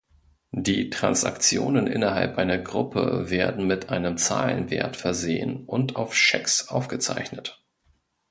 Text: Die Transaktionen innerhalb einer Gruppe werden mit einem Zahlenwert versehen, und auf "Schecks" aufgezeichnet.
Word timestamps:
Die 0.57 0.89
Transaktionen 0.89 1.85
innerhalb 1.85 2.39
einer 2.39 2.57
Gruppe 2.57 3.29
werden 3.29 3.67
mit 3.67 3.89
einem 3.91 4.17
Zahlenwert 4.17 4.95
versehen, 4.97 5.63
und 5.67 5.95
auf 5.95 6.15
"Schecks" 6.15 6.69
aufgezeichnet. 6.69 7.63